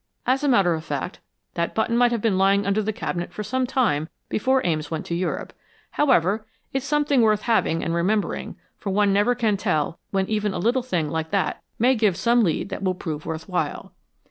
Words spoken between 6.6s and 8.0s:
it's something worth having and